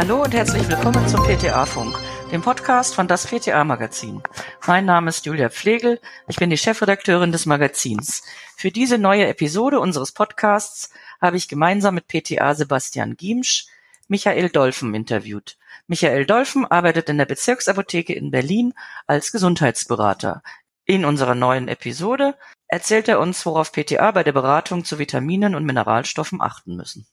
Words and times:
Hallo 0.00 0.22
und 0.22 0.32
herzlich 0.32 0.66
willkommen 0.66 1.06
zum 1.08 1.22
PTA-Funk, 1.24 1.94
dem 2.32 2.40
Podcast 2.40 2.94
von 2.94 3.06
das 3.06 3.26
PTA-Magazin. 3.26 4.22
Mein 4.66 4.86
Name 4.86 5.10
ist 5.10 5.26
Julia 5.26 5.50
Pflegel, 5.50 6.00
ich 6.26 6.36
bin 6.36 6.48
die 6.48 6.56
Chefredakteurin 6.56 7.32
des 7.32 7.44
Magazins. 7.44 8.22
Für 8.56 8.70
diese 8.70 8.96
neue 8.96 9.26
Episode 9.26 9.78
unseres 9.78 10.12
Podcasts 10.12 10.88
habe 11.20 11.36
ich 11.36 11.48
gemeinsam 11.48 11.96
mit 11.96 12.08
PTA 12.08 12.54
Sebastian 12.54 13.18
Giemsch 13.18 13.66
Michael 14.08 14.48
Dolfen 14.48 14.94
interviewt. 14.94 15.58
Michael 15.86 16.24
Dolfen 16.24 16.64
arbeitet 16.64 17.10
in 17.10 17.18
der 17.18 17.26
Bezirksapotheke 17.26 18.14
in 18.14 18.30
Berlin 18.30 18.72
als 19.06 19.32
Gesundheitsberater. 19.32 20.42
In 20.86 21.04
unserer 21.04 21.34
neuen 21.34 21.68
Episode 21.68 22.38
erzählt 22.68 23.06
er 23.08 23.20
uns, 23.20 23.44
worauf 23.44 23.70
PTA 23.70 24.12
bei 24.12 24.24
der 24.24 24.32
Beratung 24.32 24.86
zu 24.86 24.98
Vitaminen 24.98 25.54
und 25.54 25.66
Mineralstoffen 25.66 26.40
achten 26.40 26.74
müssen. 26.74 27.06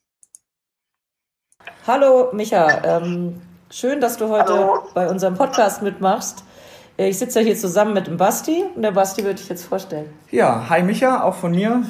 Hallo 1.86 2.30
Micha, 2.34 2.84
ähm, 2.84 3.42
schön, 3.70 4.02
dass 4.02 4.18
du 4.18 4.30
heute 4.30 4.54
Hallo. 4.54 4.84
bei 4.94 5.08
unserem 5.08 5.36
Podcast 5.36 5.82
mitmachst. 5.82 6.44
Ich 6.98 7.20
sitze 7.20 7.40
ja 7.40 7.46
hier 7.46 7.56
zusammen 7.56 7.94
mit 7.94 8.08
dem 8.08 8.18
Basti 8.18 8.64
und 8.76 8.82
der 8.82 8.92
Basti 8.92 9.24
würde 9.24 9.40
ich 9.40 9.48
jetzt 9.50 9.66
vorstellen. 9.66 10.10
Ja, 10.32 10.66
hi 10.70 10.84
Micha, 10.84 11.24
auch 11.24 11.36
von 11.36 11.52
mir. 11.52 11.84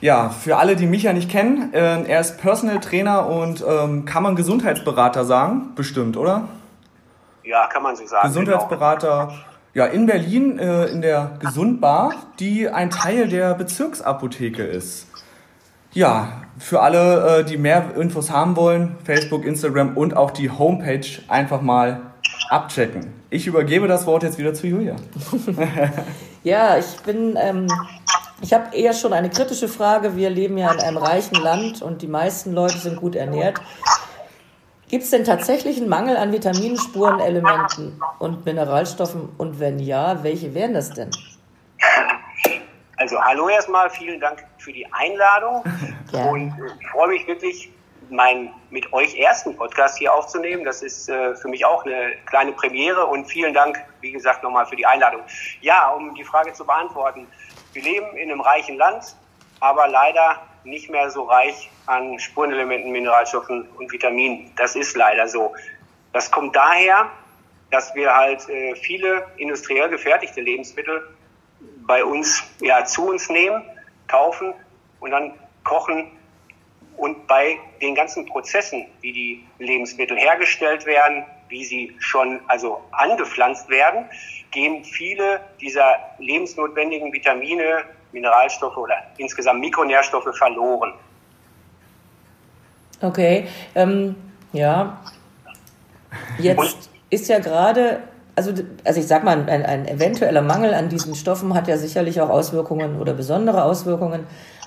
Ja, 0.00 0.28
für 0.28 0.58
alle, 0.58 0.76
die 0.76 0.86
Micha 0.86 1.12
nicht 1.12 1.30
kennen, 1.30 1.72
äh, 1.72 2.02
er 2.02 2.20
ist 2.20 2.38
Personal 2.38 2.80
Trainer 2.80 3.26
und 3.26 3.64
ähm, 3.66 4.04
kann 4.04 4.22
man 4.22 4.36
Gesundheitsberater 4.36 5.24
sagen? 5.24 5.72
Bestimmt, 5.74 6.16
oder? 6.16 6.48
Ja, 7.42 7.66
kann 7.68 7.82
man 7.82 7.96
so 7.96 8.06
sagen. 8.06 8.28
Gesundheitsberater. 8.28 9.28
Genau. 9.28 9.38
Ja, 9.74 9.86
in 9.86 10.06
Berlin 10.06 10.58
äh, 10.58 10.86
in 10.86 11.02
der 11.02 11.38
Gesundbar, 11.40 12.12
die 12.38 12.68
ein 12.68 12.90
Teil 12.90 13.28
der 13.28 13.54
Bezirksapotheke 13.54 14.62
ist. 14.62 15.08
Ja, 15.94 16.42
für 16.58 16.80
alle, 16.80 17.38
äh, 17.40 17.44
die 17.44 17.56
mehr 17.56 17.96
Infos 17.96 18.30
haben 18.30 18.56
wollen, 18.56 18.96
Facebook, 19.04 19.44
Instagram 19.44 19.96
und 19.96 20.16
auch 20.16 20.30
die 20.30 20.50
Homepage 20.50 21.06
einfach 21.28 21.60
mal 21.60 22.00
abchecken. 22.50 23.12
Ich 23.30 23.46
übergebe 23.46 23.88
das 23.88 24.06
Wort 24.06 24.22
jetzt 24.22 24.38
wieder 24.38 24.54
zu 24.54 24.66
Julia. 24.66 24.96
ja, 26.44 26.76
ich 26.78 26.96
bin 27.04 27.36
ähm, 27.40 27.68
ich 28.44 28.52
habe 28.52 28.76
eher 28.76 28.92
schon 28.92 29.12
eine 29.12 29.30
kritische 29.30 29.68
Frage. 29.68 30.16
Wir 30.16 30.28
leben 30.28 30.58
ja 30.58 30.70
in 30.72 30.80
einem 30.80 30.98
reichen 30.98 31.36
Land 31.36 31.80
und 31.80 32.02
die 32.02 32.06
meisten 32.06 32.52
Leute 32.52 32.76
sind 32.76 32.96
gut 32.96 33.14
ernährt. 33.14 33.60
Gibt 34.88 35.04
es 35.04 35.10
denn 35.10 35.24
tatsächlich 35.24 35.78
einen 35.78 35.88
Mangel 35.88 36.16
an 36.16 36.30
Vitaminen, 36.30 36.76
Spurenelementen 36.76 38.00
und 38.18 38.44
Mineralstoffen? 38.44 39.30
Und 39.38 39.60
wenn 39.60 39.78
ja, 39.78 40.22
welche 40.22 40.52
wären 40.54 40.74
das 40.74 40.90
denn? 40.90 41.10
Also 42.96 43.20
hallo 43.20 43.48
erstmal, 43.48 43.90
vielen 43.90 44.20
Dank 44.20 44.44
für 44.58 44.72
die 44.72 44.86
Einladung. 44.92 45.64
Ja. 46.12 46.26
Und 46.26 46.54
ich 46.80 46.86
freue 46.90 47.08
mich 47.08 47.26
wirklich, 47.26 47.72
meinen 48.08 48.50
mit 48.70 48.92
euch 48.92 49.18
ersten 49.18 49.56
Podcast 49.56 49.98
hier 49.98 50.14
aufzunehmen. 50.14 50.64
Das 50.64 50.80
ist 50.80 51.08
äh, 51.08 51.34
für 51.34 51.48
mich 51.48 51.64
auch 51.64 51.84
eine 51.84 52.12
kleine 52.26 52.52
Premiere 52.52 53.04
und 53.06 53.24
vielen 53.24 53.52
Dank, 53.52 53.78
wie 54.00 54.12
gesagt, 54.12 54.44
nochmal 54.44 54.64
für 54.66 54.76
die 54.76 54.86
Einladung. 54.86 55.22
Ja, 55.60 55.90
um 55.90 56.14
die 56.14 56.22
Frage 56.22 56.52
zu 56.52 56.64
beantworten. 56.64 57.26
Wir 57.72 57.82
leben 57.82 58.16
in 58.16 58.30
einem 58.30 58.40
reichen 58.40 58.76
Land, 58.76 59.16
aber 59.58 59.88
leider 59.88 60.40
nicht 60.62 60.88
mehr 60.88 61.10
so 61.10 61.24
reich 61.24 61.68
an 61.86 62.16
Spurenelementen, 62.18 62.92
Mineralstoffen 62.92 63.68
und 63.76 63.90
Vitaminen. 63.90 64.52
Das 64.56 64.76
ist 64.76 64.96
leider 64.96 65.26
so. 65.26 65.52
Das 66.12 66.30
kommt 66.30 66.54
daher, 66.54 67.10
dass 67.70 67.94
wir 67.94 68.14
halt 68.14 68.48
äh, 68.48 68.76
viele 68.76 69.26
industriell 69.36 69.88
gefertigte 69.88 70.40
Lebensmittel 70.40 71.08
bei 71.86 72.04
uns 72.04 72.42
ja 72.60 72.84
zu 72.84 73.08
uns 73.10 73.28
nehmen, 73.28 73.62
kaufen 74.08 74.54
und 75.00 75.10
dann 75.10 75.32
kochen 75.64 76.10
und 76.96 77.26
bei 77.26 77.58
den 77.80 77.94
ganzen 77.94 78.26
Prozessen, 78.26 78.86
wie 79.00 79.12
die 79.12 79.46
Lebensmittel 79.58 80.16
hergestellt 80.16 80.86
werden, 80.86 81.24
wie 81.48 81.64
sie 81.64 81.94
schon 81.98 82.40
also 82.48 82.80
angepflanzt 82.92 83.68
werden, 83.68 84.06
gehen 84.50 84.84
viele 84.84 85.40
dieser 85.60 85.96
lebensnotwendigen 86.18 87.12
Vitamine, 87.12 87.84
Mineralstoffe 88.12 88.76
oder 88.76 88.94
insgesamt 89.18 89.60
Mikronährstoffe 89.60 90.34
verloren. 90.36 90.94
Okay, 93.00 93.48
ähm, 93.74 94.14
ja. 94.52 95.00
Jetzt 96.38 96.58
Und? 96.58 96.90
ist 97.10 97.28
ja 97.28 97.40
gerade, 97.40 98.04
also, 98.36 98.52
also 98.84 99.00
ich 99.00 99.06
sag 99.06 99.24
mal, 99.24 99.48
ein, 99.48 99.64
ein 99.64 99.86
eventueller 99.86 100.42
Mangel 100.42 100.74
an 100.74 100.88
diesen 100.88 101.14
Stoffen 101.14 101.54
hat 101.54 101.68
ja 101.68 101.76
sicherlich 101.76 102.20
auch 102.20 102.30
Auswirkungen 102.30 103.00
oder 103.00 103.14
besondere 103.14 103.64
Auswirkungen 103.64 104.26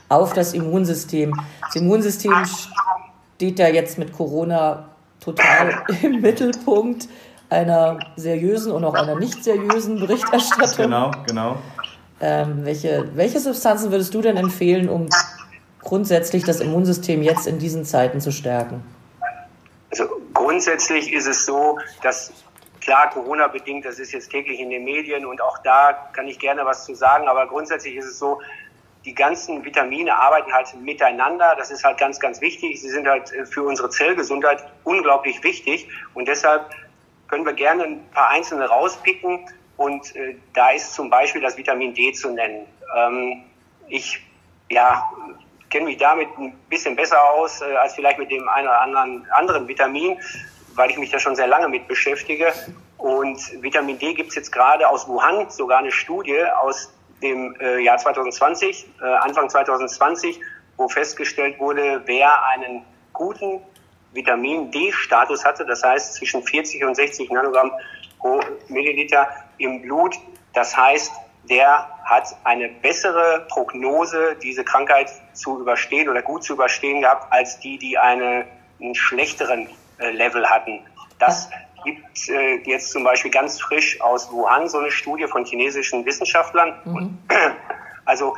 auf 0.09 0.33
das 0.33 0.53
Immunsystem. 0.53 1.33
Das 1.61 1.75
Immunsystem 1.75 2.33
steht 3.35 3.59
ja 3.59 3.67
jetzt 3.67 3.97
mit 3.97 4.13
Corona 4.13 4.89
total 5.19 5.83
im 6.01 6.21
Mittelpunkt 6.21 7.07
einer 7.49 7.99
seriösen 8.15 8.71
und 8.71 8.83
auch 8.83 8.93
einer 8.93 9.15
nicht 9.15 9.43
seriösen 9.43 9.99
Berichterstattung. 9.99 10.85
Genau, 10.85 11.11
genau. 11.25 11.57
Ähm, 12.19 12.59
welche, 12.63 13.09
welche 13.15 13.39
Substanzen 13.39 13.91
würdest 13.91 14.13
du 14.13 14.21
denn 14.21 14.37
empfehlen, 14.37 14.89
um 14.89 15.07
grundsätzlich 15.81 16.43
das 16.43 16.59
Immunsystem 16.59 17.21
jetzt 17.21 17.47
in 17.47 17.59
diesen 17.59 17.85
Zeiten 17.85 18.19
zu 18.19 18.31
stärken? 18.31 18.83
Also 19.91 20.05
grundsätzlich 20.33 21.13
ist 21.13 21.27
es 21.27 21.45
so, 21.45 21.77
dass 22.01 22.31
klar 22.87 23.09
Corona 23.09 23.47
bedingt, 23.47 23.83
das 23.85 23.99
ist 23.99 24.13
jetzt 24.13 24.29
täglich 24.29 24.61
in 24.61 24.69
den 24.69 24.85
Medien 24.85 25.25
und 25.25 25.41
auch 25.41 25.57
da 25.59 26.09
kann 26.13 26.27
ich 26.27 26.39
gerne 26.39 26.65
was 26.65 26.85
zu 26.85 26.95
sagen, 26.95 27.27
aber 27.27 27.45
grundsätzlich 27.45 27.97
ist 27.97 28.05
es 28.05 28.17
so, 28.17 28.39
die 29.03 29.13
ganzen 29.13 29.63
Vitamine 29.63 30.15
arbeiten 30.15 30.51
halt 30.53 30.73
miteinander. 30.81 31.55
Das 31.57 31.69
ist 31.69 31.83
halt 31.83 31.97
ganz, 31.97 32.19
ganz 32.19 32.41
wichtig. 32.41 32.81
Sie 32.81 32.89
sind 32.89 33.07
halt 33.07 33.29
für 33.49 33.63
unsere 33.63 33.89
Zellgesundheit 33.89 34.63
unglaublich 34.83 35.43
wichtig 35.43 35.89
und 36.13 36.27
deshalb 36.27 36.65
können 37.27 37.45
wir 37.45 37.53
gerne 37.53 37.83
ein 37.83 38.09
paar 38.11 38.29
einzelne 38.29 38.65
rauspicken. 38.67 39.49
Und 39.75 40.15
äh, 40.15 40.35
da 40.53 40.71
ist 40.71 40.93
zum 40.93 41.09
Beispiel 41.09 41.41
das 41.41 41.55
Vitamin 41.55 41.93
D 41.93 42.11
zu 42.13 42.31
nennen. 42.31 42.65
Ähm, 42.95 43.43
ich 43.87 44.19
ja, 44.69 45.09
kenne 45.69 45.85
mich 45.85 45.97
damit 45.97 46.29
ein 46.37 46.57
bisschen 46.69 46.95
besser 46.95 47.21
aus 47.23 47.61
äh, 47.61 47.75
als 47.75 47.95
vielleicht 47.95 48.17
mit 48.17 48.31
dem 48.31 48.47
einen 48.49 48.67
oder 48.67 48.81
anderen 48.81 49.27
anderen 49.31 49.67
Vitamin, 49.67 50.17
weil 50.77 50.91
ich 50.91 50.97
mich 50.97 51.09
da 51.09 51.19
schon 51.19 51.35
sehr 51.35 51.47
lange 51.47 51.67
mit 51.67 51.87
beschäftige. 51.87 52.53
Und 52.97 53.39
Vitamin 53.61 53.99
D 53.99 54.13
gibt 54.13 54.29
es 54.29 54.35
jetzt 54.35 54.51
gerade 54.51 54.87
aus 54.87 55.07
Wuhan, 55.07 55.49
sogar 55.49 55.79
eine 55.79 55.91
Studie 55.91 56.43
aus 56.61 56.93
dem 57.21 57.55
äh, 57.59 57.79
Jahr 57.79 57.97
2020, 57.97 58.87
äh, 59.01 59.05
Anfang 59.05 59.49
2020, 59.49 60.39
wo 60.77 60.87
festgestellt 60.87 61.59
wurde, 61.59 62.03
wer 62.05 62.45
einen 62.45 62.83
guten 63.11 63.61
Vitamin 64.13 64.71
D-Status 64.71 65.43
hatte, 65.43 65.65
das 65.65 65.83
heißt 65.83 66.13
zwischen 66.13 66.43
40 66.43 66.83
und 66.85 66.95
60 66.95 67.31
Nanogramm 67.31 67.71
pro 68.19 68.39
Milliliter 68.67 69.27
im 69.57 69.81
Blut. 69.81 70.15
Das 70.53 70.77
heißt, 70.77 71.11
der 71.49 71.89
hat 72.03 72.35
eine 72.43 72.69
bessere 72.69 73.45
Prognose, 73.49 74.35
diese 74.41 74.63
Krankheit 74.63 75.09
zu 75.33 75.59
überstehen 75.59 76.09
oder 76.09 76.21
gut 76.21 76.43
zu 76.43 76.53
überstehen 76.53 77.01
gehabt, 77.01 77.31
als 77.31 77.59
die, 77.59 77.77
die 77.77 77.97
eine, 77.97 78.45
einen 78.79 78.95
schlechteren 78.95 79.69
Level 79.99 80.47
hatten. 80.49 80.81
Das 81.19 81.49
gibt 81.83 82.29
äh, 82.29 82.57
jetzt 82.63 82.91
zum 82.91 83.03
Beispiel 83.03 83.31
ganz 83.31 83.59
frisch 83.59 83.99
aus 84.01 84.31
Wuhan 84.31 84.67
so 84.67 84.79
eine 84.79 84.91
Studie 84.91 85.27
von 85.27 85.45
chinesischen 85.45 86.05
Wissenschaftlern. 86.05 86.79
Mhm. 86.85 87.17
Also 88.05 88.37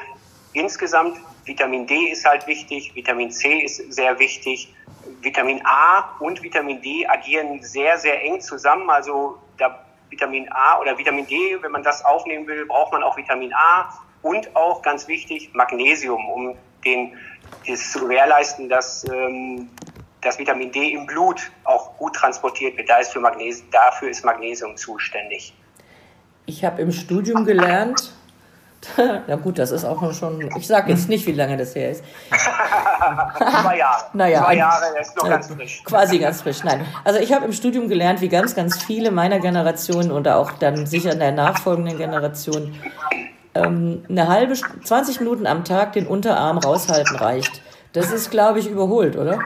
insgesamt 0.54 1.20
Vitamin 1.46 1.86
D 1.86 1.96
ist 2.10 2.26
halt 2.26 2.48
wichtig, 2.48 2.96
Vitamin 2.96 3.30
C 3.30 3.60
ist 3.60 3.94
sehr 3.94 4.18
wichtig, 4.18 4.74
Vitamin 5.22 5.62
A 5.64 6.16
und 6.20 6.42
Vitamin 6.42 6.82
D 6.82 7.06
agieren 7.08 7.62
sehr, 7.62 8.00
sehr 8.00 8.20
eng 8.24 8.42
zusammen. 8.42 8.90
Also 8.90 9.38
da 9.60 9.86
Vitamin 10.10 10.52
A 10.52 10.80
oder 10.80 10.98
Vitamin 10.98 11.28
D, 11.28 11.58
wenn 11.62 11.72
man 11.72 11.84
das 11.84 12.04
aufnehmen 12.04 12.48
will, 12.48 12.66
braucht 12.66 12.92
man 12.92 13.04
auch 13.04 13.16
Vitamin 13.16 13.54
A 13.54 13.94
und 14.22 14.56
auch 14.56 14.82
ganz 14.82 15.08
wichtig 15.08 15.52
Magnesium, 15.54 16.28
um 16.30 16.56
den, 16.84 17.18
das 17.68 17.92
zu 17.92 18.00
gewährleisten, 18.00 18.70
dass 18.70 19.08
ähm, 19.10 19.70
das 20.22 20.38
Vitamin 20.38 20.72
D 20.72 20.94
im 20.94 21.06
Blut 21.06 21.52
auch 21.64 21.96
gut 21.98 22.16
transportiert 22.16 22.78
wird. 22.78 22.90
Da 22.90 22.98
ist 22.98 23.12
für 23.12 23.20
Magnesium, 23.20 23.70
dafür 23.72 24.10
ist 24.10 24.26
Magnesium 24.26 24.76
zuständig. 24.76 25.54
Ich 26.46 26.66
habe 26.66 26.82
im 26.82 26.92
Studium 26.92 27.46
gelernt, 27.46 28.12
ja 29.28 29.36
gut, 29.36 29.60
das 29.60 29.72
ist 29.72 29.84
auch 29.84 30.14
schon, 30.14 30.50
ich 30.58 30.68
sage 30.68 30.92
jetzt 30.92 31.10
nicht, 31.10 31.26
wie 31.28 31.34
lange 31.34 31.58
das 31.58 31.76
her 31.76 31.92
ist. 31.92 32.04
Zwei 33.38 33.78
Jahre. 33.78 34.06
Naja, 34.14 34.44
Zwei 34.46 34.56
Jahre, 34.56 34.86
das 34.98 35.10
ist 35.10 35.18
noch 35.18 35.30
ganz 35.30 35.48
frisch. 35.48 35.84
Quasi 35.84 36.20
ganz 36.20 36.42
frisch, 36.42 36.64
nein. 36.64 36.86
Also 37.04 37.20
ich 37.20 37.34
habe 37.34 37.46
im 37.46 37.54
Studium 37.54 37.90
gelernt, 37.90 38.22
wie 38.22 38.30
ganz, 38.30 38.56
ganz 38.56 38.82
viele 38.82 39.12
meiner 39.12 39.40
Generation 39.40 40.12
oder 40.12 40.38
auch 40.38 40.52
dann 40.52 40.86
sicher 40.86 41.12
in 41.12 41.20
der 41.20 41.32
nachfolgenden 41.32 41.98
Generation 41.98 42.74
ähm, 43.54 44.04
eine 44.10 44.28
halbe, 44.28 44.54
20 44.54 45.20
Minuten 45.20 45.46
am 45.46 45.66
Tag 45.66 45.94
den 45.94 46.08
Unterarm 46.08 46.58
raushalten 46.58 47.18
reicht. 47.18 47.62
Das 47.94 48.12
ist, 48.12 48.32
glaube 48.32 48.60
ich, 48.60 48.70
überholt, 48.70 49.18
oder? 49.18 49.40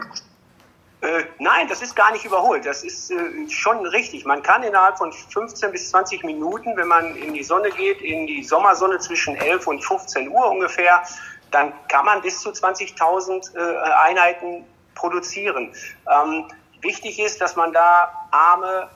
Nein, 1.38 1.68
das 1.68 1.82
ist 1.82 1.96
gar 1.96 2.12
nicht 2.12 2.24
überholt. 2.24 2.64
Das 2.64 2.84
ist 2.84 3.10
äh, 3.10 3.48
schon 3.48 3.84
richtig. 3.86 4.24
Man 4.24 4.42
kann 4.42 4.62
innerhalb 4.62 4.98
von 4.98 5.12
15 5.12 5.72
bis 5.72 5.90
20 5.90 6.24
Minuten, 6.24 6.76
wenn 6.76 6.88
man 6.88 7.16
in 7.16 7.34
die 7.34 7.42
Sonne 7.42 7.70
geht, 7.70 8.00
in 8.00 8.26
die 8.26 8.42
Sommersonne 8.44 8.98
zwischen 8.98 9.36
11 9.36 9.66
und 9.66 9.84
15 9.84 10.28
Uhr 10.28 10.50
ungefähr, 10.50 11.02
dann 11.50 11.72
kann 11.88 12.04
man 12.04 12.20
bis 12.22 12.40
zu 12.40 12.50
20.000 12.50 13.56
äh, 13.56 13.92
Einheiten 13.92 14.64
produzieren. 14.94 15.72
Ähm, 16.10 16.46
wichtig 16.80 17.18
ist, 17.18 17.40
dass 17.40 17.56
man 17.56 17.72
da 17.72 18.28
Arme, 18.30 18.88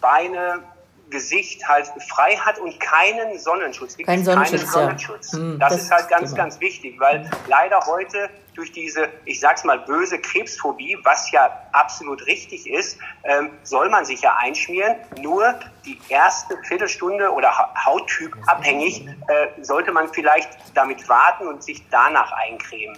Beine, 0.00 0.62
Gesicht 1.10 1.66
halt 1.68 1.86
frei 2.08 2.36
hat 2.36 2.58
und 2.58 2.78
keinen 2.80 3.38
Sonnenschutz. 3.38 3.96
Kein 3.98 4.24
Sonnenschutz, 4.24 4.60
keinen 4.62 4.70
Sonnenschutz. 4.70 5.32
Ja. 5.32 5.38
Hm, 5.38 5.58
das, 5.58 5.72
das, 5.72 5.82
ist 5.82 5.90
halt 5.90 6.08
ganz, 6.08 6.30
genau. 6.30 6.42
ganz 6.42 6.60
wichtig, 6.60 6.98
weil 6.98 7.30
leider 7.46 7.80
heute 7.86 8.30
durch 8.54 8.72
diese, 8.72 9.08
ich 9.24 9.40
sag's 9.40 9.64
mal, 9.64 9.80
böse 9.80 10.18
Krebsphobie, 10.18 10.96
was 11.02 11.30
ja 11.32 11.50
absolut 11.72 12.24
richtig 12.26 12.70
ist, 12.70 12.98
ähm, 13.24 13.50
soll 13.64 13.90
man 13.90 14.04
sich 14.04 14.20
ja 14.22 14.36
einschmieren. 14.36 14.96
Nur 15.20 15.58
die 15.84 15.98
erste 16.08 16.56
Viertelstunde 16.62 17.30
oder 17.30 17.52
Hauttyp 17.84 18.36
abhängig 18.46 19.06
äh, 19.06 19.62
sollte 19.62 19.92
man 19.92 20.12
vielleicht 20.12 20.50
damit 20.74 21.08
warten 21.08 21.48
und 21.48 21.62
sich 21.62 21.82
danach 21.90 22.32
eincremen 22.32 22.96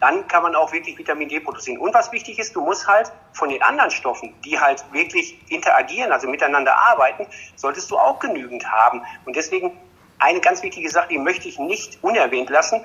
dann 0.00 0.26
kann 0.28 0.42
man 0.42 0.54
auch 0.54 0.72
wirklich 0.72 0.96
Vitamin 0.96 1.28
D 1.28 1.40
produzieren. 1.40 1.78
Und 1.78 1.92
was 1.94 2.12
wichtig 2.12 2.38
ist, 2.38 2.54
du 2.54 2.60
musst 2.60 2.86
halt 2.86 3.10
von 3.32 3.48
den 3.48 3.62
anderen 3.62 3.90
Stoffen, 3.90 4.34
die 4.44 4.58
halt 4.58 4.84
wirklich 4.92 5.38
interagieren, 5.50 6.12
also 6.12 6.28
miteinander 6.28 6.76
arbeiten, 6.76 7.26
solltest 7.56 7.90
du 7.90 7.98
auch 7.98 8.18
genügend 8.18 8.70
haben. 8.70 9.02
Und 9.24 9.34
deswegen 9.34 9.72
eine 10.18 10.40
ganz 10.40 10.62
wichtige 10.62 10.88
Sache, 10.90 11.08
die 11.08 11.18
möchte 11.18 11.48
ich 11.48 11.58
nicht 11.58 11.98
unerwähnt 12.02 12.50
lassen. 12.50 12.84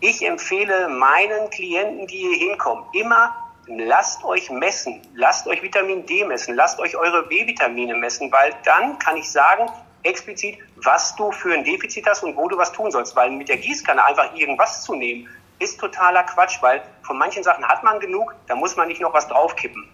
Ich 0.00 0.26
empfehle 0.26 0.88
meinen 0.88 1.50
Klienten, 1.50 2.06
die 2.06 2.18
hier 2.18 2.48
hinkommen, 2.48 2.84
immer 2.92 3.34
lasst 3.66 4.24
euch 4.24 4.50
messen, 4.50 5.00
lasst 5.14 5.46
euch 5.46 5.62
Vitamin 5.62 6.04
D 6.06 6.24
messen, 6.24 6.54
lasst 6.54 6.80
euch 6.80 6.96
eure 6.96 7.22
B-Vitamine 7.28 7.94
messen, 7.94 8.30
weil 8.32 8.52
dann 8.64 8.98
kann 8.98 9.16
ich 9.16 9.30
sagen, 9.30 9.70
explizit, 10.02 10.58
was 10.76 11.14
du 11.16 11.30
für 11.30 11.54
ein 11.54 11.64
Defizit 11.64 12.06
hast 12.06 12.24
und 12.24 12.36
wo 12.36 12.48
du 12.48 12.56
was 12.56 12.72
tun 12.72 12.90
sollst. 12.90 13.14
Weil 13.14 13.30
mit 13.30 13.48
der 13.48 13.58
Gießkanne 13.58 14.04
einfach 14.04 14.34
irgendwas 14.34 14.82
zu 14.82 14.94
nehmen, 14.94 15.28
ist 15.62 15.78
totaler 15.78 16.22
Quatsch, 16.24 16.62
weil 16.62 16.82
von 17.02 17.18
manchen 17.18 17.42
Sachen 17.42 17.64
hat 17.64 17.82
man 17.84 18.00
genug, 18.00 18.34
da 18.46 18.54
muss 18.54 18.76
man 18.76 18.88
nicht 18.88 19.00
noch 19.00 19.14
was 19.14 19.28
draufkippen. 19.28 19.84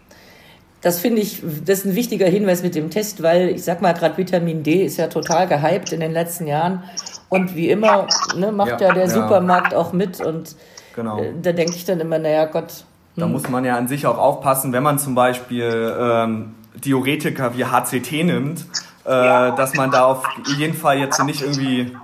Das 0.81 1.01
finde 1.01 1.21
ich, 1.23 1.43
das 1.65 1.81
ist 1.81 1.87
ein 1.87 1.95
wichtiger 1.97 2.27
Hinweis 2.27 2.63
mit 2.63 2.77
dem 2.77 2.91
Test, 2.91 3.23
weil 3.23 3.49
ich 3.49 3.65
sag 3.65 3.83
mal, 3.83 3.95
gerade 3.95 4.17
Vitamin 4.17 4.63
D 4.63 4.85
ist 4.85 4.97
ja 4.97 5.09
total 5.09 5.49
gehypt 5.49 5.93
in 5.93 6.01
den 6.01 6.13
letzten 6.13 6.47
Jahren. 6.47 6.85
Und 7.29 7.57
wie 7.57 7.69
immer 7.69 8.07
ne, 8.37 8.53
macht 8.53 8.81
ja, 8.81 8.89
ja 8.89 8.95
der 8.95 9.05
ja. 9.05 9.11
Supermarkt 9.11 9.75
auch 9.75 9.93
mit. 9.93 10.21
Und 10.21 10.55
genau. 10.95 11.21
äh, 11.21 11.33
da 11.43 11.53
denke 11.53 11.75
ich 11.75 11.85
dann 11.85 11.99
immer, 11.99 12.19
naja, 12.19 12.45
Gott. 12.45 12.85
Hm. 13.15 13.23
Da 13.23 13.27
muss 13.27 13.49
man 13.49 13.65
ja 13.65 13.77
an 13.77 13.89
sich 13.89 14.07
auch 14.07 14.19
aufpassen, 14.19 14.73
wenn 14.73 14.85
man 14.85 15.01
zum 15.01 15.17
Beispiel 15.17 15.97
ähm, 15.99 16.55
Diuretika 16.77 17.57
wie 17.57 17.65
HCT 17.65 18.13
nimmt, 18.25 18.65
äh, 19.05 19.11
ja. 19.11 19.51
dass 19.51 19.75
man 19.75 19.91
da 19.91 20.05
auf 20.05 20.25
jeden 20.57 20.75
Fall 20.75 20.99
jetzt 20.99 21.21
nicht 21.25 21.43
irgendwie 21.43 21.97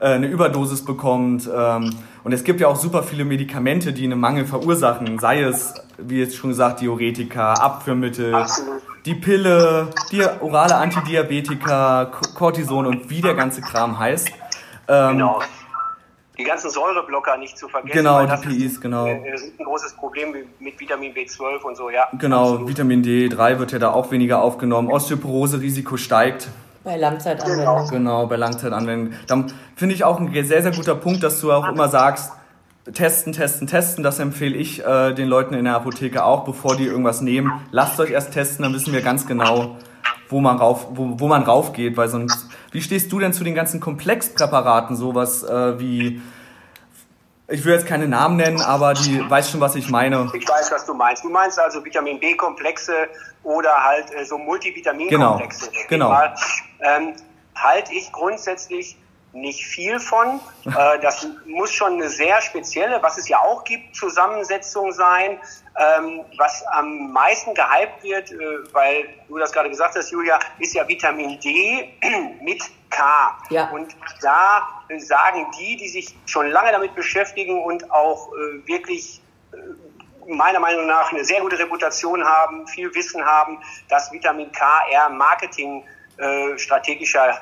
eine 0.00 0.26
Überdosis 0.26 0.84
bekommt. 0.84 1.48
Ähm, 1.52 1.94
und 2.24 2.32
es 2.32 2.44
gibt 2.44 2.60
ja 2.60 2.68
auch 2.68 2.76
super 2.76 3.02
viele 3.02 3.24
Medikamente, 3.24 3.92
die 3.92 4.04
einen 4.04 4.20
Mangel 4.20 4.44
verursachen, 4.44 5.18
sei 5.18 5.42
es, 5.42 5.74
wie 5.98 6.18
jetzt 6.18 6.36
schon 6.36 6.50
gesagt, 6.50 6.80
Diuretika, 6.80 7.54
Abführmittel, 7.54 8.34
Absolut. 8.34 8.82
die 9.04 9.14
Pille, 9.14 9.88
die 10.12 10.22
orale 10.40 10.76
Antidiabetika, 10.76 12.10
Cortison 12.34 12.86
und 12.86 13.10
wie 13.10 13.20
der 13.20 13.34
ganze 13.34 13.60
Kram 13.60 13.98
heißt. 13.98 14.28
Ähm, 14.88 15.12
genau. 15.12 15.40
Die 16.38 16.44
ganzen 16.44 16.70
Säureblocker 16.70 17.36
nicht 17.36 17.58
zu 17.58 17.68
vergessen. 17.68 17.96
Genau, 17.96 18.24
die 18.24 18.46
PIs, 18.46 18.74
ist, 18.74 18.80
genau. 18.80 19.06
Das 19.06 19.42
ist 19.42 19.58
ein 19.58 19.64
großes 19.64 19.94
Problem 19.94 20.32
mit 20.60 20.78
Vitamin 20.78 21.12
B12 21.12 21.62
und 21.62 21.76
so, 21.76 21.90
ja. 21.90 22.06
Genau, 22.16 22.42
absolut. 22.42 22.68
Vitamin 22.68 23.02
D3 23.02 23.58
wird 23.58 23.72
ja 23.72 23.80
da 23.80 23.90
auch 23.90 24.12
weniger 24.12 24.40
aufgenommen. 24.40 24.88
Osteoporose-Risiko 24.88 25.96
steigt. 25.96 26.48
Bei 26.84 26.96
Langzeitanwendung. 26.96 27.64
Genau, 27.64 27.86
genau 27.88 28.26
bei 28.26 28.36
Langzeitanwendung. 28.36 29.14
Dann 29.26 29.52
finde 29.76 29.94
ich 29.94 30.04
auch 30.04 30.20
ein 30.20 30.32
sehr, 30.44 30.62
sehr 30.62 30.72
guter 30.72 30.94
Punkt, 30.94 31.22
dass 31.22 31.40
du 31.40 31.52
auch 31.52 31.68
immer 31.68 31.88
sagst, 31.88 32.32
testen, 32.92 33.32
testen, 33.32 33.66
testen. 33.66 34.04
Das 34.04 34.18
empfehle 34.18 34.56
ich 34.56 34.84
äh, 34.84 35.12
den 35.12 35.28
Leuten 35.28 35.54
in 35.54 35.64
der 35.64 35.74
Apotheke 35.74 36.24
auch, 36.24 36.44
bevor 36.44 36.76
die 36.76 36.84
irgendwas 36.86 37.20
nehmen. 37.20 37.52
Lasst 37.70 37.98
euch 38.00 38.10
erst 38.10 38.32
testen, 38.32 38.62
dann 38.62 38.74
wissen 38.74 38.92
wir 38.92 39.02
ganz 39.02 39.26
genau, 39.26 39.76
wo 40.28 40.40
man 40.40 40.56
rauf, 40.56 40.88
wo, 40.90 41.18
wo 41.18 41.28
man 41.28 41.42
rauf 41.42 41.72
geht, 41.72 41.96
weil 41.96 42.08
sonst. 42.08 42.46
Wie 42.70 42.82
stehst 42.82 43.10
du 43.12 43.18
denn 43.18 43.32
zu 43.32 43.44
den 43.44 43.54
ganzen 43.54 43.80
Komplexpräparaten, 43.80 44.94
sowas 44.94 45.42
äh, 45.42 45.80
wie 45.80 46.20
ich 47.50 47.64
will 47.64 47.72
jetzt 47.72 47.86
keine 47.86 48.06
Namen 48.06 48.36
nennen, 48.36 48.60
aber 48.60 48.92
die 48.92 49.28
weiß 49.28 49.50
schon, 49.50 49.60
was 49.60 49.74
ich 49.74 49.88
meine. 49.88 50.30
Ich 50.34 50.46
weiß, 50.46 50.70
was 50.70 50.84
du 50.84 50.92
meinst. 50.92 51.24
Du 51.24 51.30
meinst 51.30 51.58
also 51.58 51.82
Vitamin 51.82 52.20
B-Komplexe 52.20 53.08
oder 53.42 53.72
halt 53.82 54.12
äh, 54.14 54.24
so 54.24 54.36
Multivitaminkomplexe. 54.36 55.70
Genau. 55.88 56.10
genau. 56.10 56.34
Ähm, 56.80 57.14
halte 57.54 57.94
ich 57.94 58.12
grundsätzlich 58.12 58.96
nicht 59.32 59.64
viel 59.64 59.98
von. 59.98 60.40
Äh, 60.68 61.00
das 61.00 61.26
muss 61.46 61.72
schon 61.72 61.94
eine 61.94 62.10
sehr 62.10 62.42
spezielle, 62.42 63.02
was 63.02 63.16
es 63.16 63.26
ja 63.26 63.38
auch 63.38 63.64
gibt, 63.64 63.96
Zusammensetzung 63.96 64.92
sein. 64.92 65.38
Ähm, 65.78 66.20
was 66.36 66.62
am 66.66 67.10
meisten 67.10 67.54
gehypt 67.54 68.02
wird, 68.02 68.30
äh, 68.32 68.36
weil 68.72 69.08
du 69.28 69.38
das 69.38 69.50
gerade 69.50 69.70
gesagt 69.70 69.96
hast, 69.96 70.10
Julia, 70.10 70.38
ist 70.58 70.74
ja 70.74 70.86
Vitamin 70.86 71.40
D 71.40 71.94
mit 72.42 72.62
K. 72.90 73.38
Ja. 73.50 73.70
Und 73.70 73.96
da 74.22 74.68
sagen 74.98 75.46
die, 75.58 75.76
die 75.76 75.88
sich 75.88 76.16
schon 76.26 76.48
lange 76.48 76.72
damit 76.72 76.94
beschäftigen 76.94 77.62
und 77.62 77.90
auch 77.90 78.28
äh, 78.32 78.66
wirklich 78.66 79.20
meiner 80.26 80.60
Meinung 80.60 80.86
nach 80.86 81.10
eine 81.10 81.24
sehr 81.24 81.40
gute 81.40 81.58
Reputation 81.58 82.22
haben, 82.24 82.66
viel 82.66 82.94
Wissen 82.94 83.24
haben, 83.24 83.62
dass 83.88 84.12
Vitamin 84.12 84.52
K 84.52 84.66
eher 84.90 85.08
Marketing 85.08 85.84
strategischer 86.56 87.40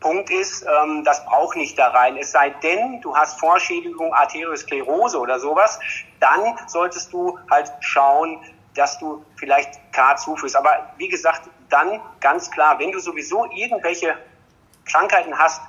Punkt 0.00 0.30
ist, 0.30 0.64
ähm, 0.64 1.04
das 1.04 1.24
braucht 1.24 1.56
nicht 1.56 1.78
da 1.78 1.88
rein. 1.88 2.16
Es 2.16 2.30
sei 2.30 2.50
denn, 2.50 3.00
du 3.00 3.16
hast 3.16 3.40
Vorschädigung, 3.40 4.12
Arteriosklerose 4.12 5.18
oder 5.18 5.40
sowas, 5.40 5.80
dann 6.20 6.56
solltest 6.66 7.12
du 7.12 7.38
halt 7.50 7.72
schauen, 7.80 8.40
dass 8.74 8.98
du 8.98 9.24
vielleicht 9.36 9.80
K 9.92 10.16
zuführst. 10.16 10.56
Aber 10.56 10.90
wie 10.98 11.08
gesagt, 11.08 11.48
dann 11.70 12.00
ganz 12.20 12.50
klar, 12.50 12.78
wenn 12.78 12.92
du 12.92 13.00
sowieso 13.00 13.46
irgendwelche 13.50 14.16
Krankheiten 14.86 15.36
hast, 15.38 15.60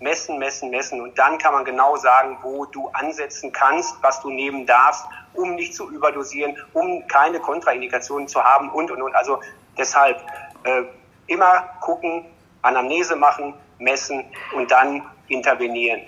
messen, 0.00 0.38
messen, 0.38 0.70
messen. 0.70 1.00
Und 1.00 1.18
dann 1.18 1.38
kann 1.38 1.52
man 1.52 1.64
genau 1.64 1.96
sagen, 1.96 2.38
wo 2.42 2.66
du 2.66 2.88
ansetzen 2.88 3.52
kannst, 3.52 3.96
was 4.02 4.20
du 4.20 4.30
nehmen 4.30 4.66
darfst, 4.66 5.04
um 5.34 5.54
nicht 5.54 5.74
zu 5.74 5.90
überdosieren, 5.90 6.56
um 6.72 7.06
keine 7.08 7.40
Kontraindikationen 7.40 8.28
zu 8.28 8.42
haben 8.42 8.70
und, 8.70 8.90
und, 8.90 9.02
und. 9.02 9.14
Also 9.14 9.40
deshalb 9.76 10.20
äh, 10.64 10.82
immer 11.26 11.68
gucken, 11.80 12.26
Anamnese 12.62 13.16
machen, 13.16 13.54
messen 13.78 14.24
und 14.54 14.70
dann 14.70 15.02
intervenieren. 15.28 16.02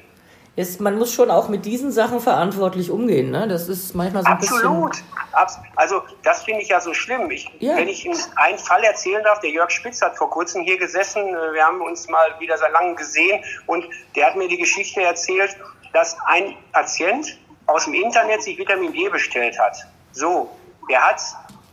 Ist, 0.57 0.81
man 0.81 0.97
muss 0.99 1.13
schon 1.13 1.31
auch 1.31 1.49
mit 1.49 1.67
diesen 1.67 1.93
Sachen 1.93 2.19
verantwortlich 2.19 2.91
umgehen. 2.91 3.31
Ne? 3.31 3.47
Das 3.47 3.69
ist 3.69 3.95
manchmal 3.95 4.23
so 4.23 4.29
ein 4.29 4.33
Absolut. 4.33 4.91
bisschen. 4.91 5.07
Absolut. 5.33 5.69
Also 5.77 6.03
das 6.23 6.45
finde 6.45 6.63
ich 6.63 6.69
ja 6.69 6.81
so 6.81 6.95
schlimm. 6.95 7.31
Ich, 7.31 7.51
ja. 7.59 7.77
Wenn 7.77 7.89
ich 7.89 8.09
einen 8.37 8.59
Fall 8.59 8.83
erzählen 8.83 9.23
darf, 9.23 9.41
der 9.41 9.51
Jörg 9.51 9.71
Spitz 9.71 10.01
hat 10.01 10.17
vor 10.17 10.31
kurzem 10.31 10.63
hier 10.63 10.79
gesessen. 10.79 11.23
Äh, 11.23 11.53
wir 11.53 11.63
haben 11.63 11.83
uns 11.83 12.09
mal 12.09 12.29
wieder 12.41 12.57
seit 12.57 12.73
langem 12.73 12.97
gesehen 12.97 13.45
und 13.67 13.85
der 14.15 14.29
hat 14.29 14.37
mir 14.37 14.49
die 14.49 14.57
Geschichte 14.57 15.03
erzählt, 15.03 15.55
dass 15.93 16.17
ein 16.25 16.57
Patient 16.73 17.39
aus 17.67 17.85
dem 17.85 17.93
Internet 17.93 18.43
sich 18.43 18.57
Vitamin 18.57 18.93
D 18.93 19.11
bestellt 19.11 19.59
hat. 19.59 19.77
So, 20.13 20.51
der 20.89 21.07
hat 21.07 21.21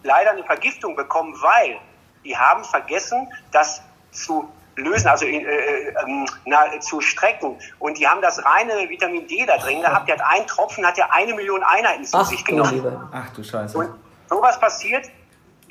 leider 0.04 0.32
eine 0.32 0.44
Vergiftung 0.44 0.96
bekommen, 0.98 1.34
weil 1.42 1.78
die 2.26 2.36
haben 2.36 2.64
vergessen, 2.66 3.28
das 3.52 3.82
zu 4.12 4.50
lösen, 4.76 5.08
also 5.08 5.26
äh, 5.26 5.38
äh, 5.38 5.94
ähm, 6.06 6.26
na, 6.46 6.80
zu 6.80 7.02
strecken. 7.02 7.58
Und 7.80 7.98
die 7.98 8.08
haben 8.08 8.22
das 8.22 8.44
reine 8.44 8.90
Vitamin 8.90 9.28
D 9.28 9.46
da 9.46 9.58
drin 9.58 9.82
gehabt. 9.82 10.08
Der 10.08 10.18
hat 10.18 10.26
einen 10.26 10.48
Tropfen, 10.48 10.86
hat 10.86 10.98
ja 10.98 11.08
eine 11.12 11.34
Million 11.34 11.64
Einheiten 11.64 12.06
zu 12.06 12.18
Ach, 12.18 12.26
sich 12.26 12.44
genommen. 12.44 13.10
Ach 13.12 13.30
du 13.36 13.44
Scheiße. 13.44 13.78
Und 13.78 13.90
sowas 14.30 14.60
passiert 14.60 15.10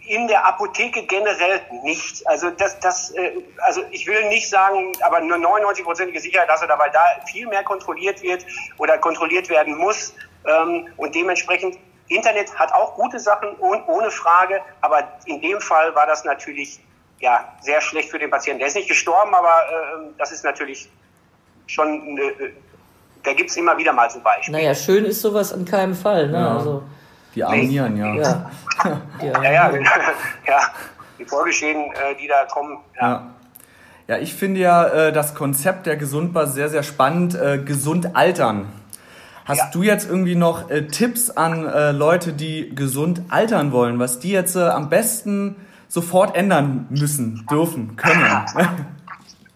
in 0.07 0.27
der 0.27 0.45
Apotheke 0.45 1.05
generell 1.07 1.61
nicht. 1.85 2.27
Also 2.27 2.51
das, 2.51 2.79
das, 2.81 3.13
äh, 3.13 3.33
also 3.59 3.83
ich 3.91 4.07
will 4.07 4.29
nicht 4.29 4.49
sagen, 4.49 4.93
aber 5.03 5.21
nur 5.21 5.37
99-prozentige 5.37 6.21
Sicherheit, 6.21 6.49
dass 6.49 6.63
er 6.63 6.69
dabei 6.69 6.89
da 6.89 7.01
viel 7.27 7.47
mehr 7.47 7.63
kontrolliert 7.63 8.23
wird 8.23 8.45
oder 8.79 8.99
kontrolliert 8.99 9.49
werden 9.49 9.77
muss. 9.77 10.15
Ähm, 10.45 10.89
und 10.97 11.15
dementsprechend 11.15 11.79
Internet 12.09 12.59
hat 12.59 12.73
auch 12.73 12.95
gute 12.97 13.19
Sachen, 13.19 13.57
ohne 13.59 14.11
Frage, 14.11 14.61
aber 14.81 15.09
in 15.27 15.41
dem 15.41 15.61
Fall 15.61 15.95
war 15.95 16.07
das 16.07 16.25
natürlich 16.25 16.81
ja, 17.23 17.55
sehr 17.61 17.81
schlecht 17.81 18.11
für 18.11 18.19
den 18.19 18.31
Patienten. 18.31 18.59
Der 18.59 18.69
ist 18.69 18.75
nicht 18.75 18.89
gestorben, 18.89 19.33
aber 19.33 19.49
äh, 19.49 20.11
das 20.19 20.33
ist 20.33 20.45
natürlich 20.45 20.91
schon, 21.69 22.19
äh, 22.19 22.51
da 23.23 23.33
gibt 23.33 23.51
es 23.51 23.57
immer 23.57 23.79
wieder 23.79 23.93
mal 23.93 24.11
so 24.11 24.21
Beispiele. 24.21 24.59
Naja, 24.59 24.75
schön 24.75 25.05
ist 25.05 25.23
sowas 25.23 25.53
in 25.53 25.65
keinem 25.65 25.95
Fall. 25.95 26.29
Ne? 26.29 26.39
Ja. 26.39 26.57
Also, 26.57 26.83
die 27.35 27.45
armen 27.45 27.71
ja. 27.71 27.87
Ja. 27.87 28.51
ja, 29.23 29.43
ja, 29.43 29.73
ja, 30.47 30.61
die 31.19 31.25
Folgeschäden, 31.25 31.85
äh, 31.93 32.17
die 32.21 32.27
da 32.27 32.45
kommen. 32.45 32.79
Ja. 33.01 33.31
ja. 34.09 34.19
ich 34.19 34.35
finde 34.35 34.61
ja 34.61 34.87
äh, 34.89 35.13
das 35.13 35.37
Konzept 35.37 35.87
der 35.87 35.97
Gesundbar 35.97 36.49
sehr, 36.49 36.69
sehr 36.69 36.83
spannend. 36.83 37.37
Äh, 37.37 37.59
gesund 37.59 38.17
altern. 38.17 38.69
Hast 39.45 39.59
ja. 39.59 39.71
du 39.73 39.83
jetzt 39.85 40.09
irgendwie 40.09 40.35
noch 40.35 40.71
äh, 40.71 40.89
Tipps 40.89 41.31
an 41.31 41.67
äh, 41.67 41.93
Leute, 41.93 42.33
die 42.33 42.75
gesund 42.75 43.23
altern 43.29 43.71
wollen, 43.71 44.01
was 44.01 44.19
die 44.19 44.31
jetzt 44.31 44.57
äh, 44.57 44.61
am 44.61 44.89
besten 44.89 45.57
sofort 45.93 46.35
ändern 46.35 46.87
müssen, 46.91 47.47
dürfen, 47.51 47.97
können. 47.97 48.47